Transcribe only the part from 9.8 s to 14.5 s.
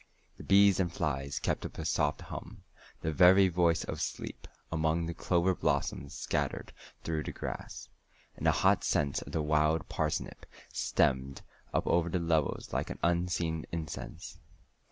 parsnip steamed up over the levels like an unseen incense.